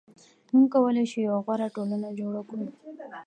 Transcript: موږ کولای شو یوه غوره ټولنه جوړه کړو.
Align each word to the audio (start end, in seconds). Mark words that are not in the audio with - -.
موږ 0.53 0.65
کولای 0.73 1.05
شو 1.11 1.19
یوه 1.27 1.39
غوره 1.45 1.67
ټولنه 1.75 2.09
جوړه 2.19 2.41
کړو. 2.47 2.65